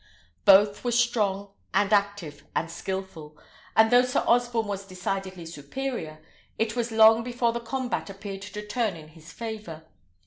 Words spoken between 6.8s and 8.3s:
long before the combat